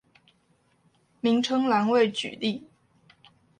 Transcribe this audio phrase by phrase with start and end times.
[1.19, 2.63] 名稱欄位舉例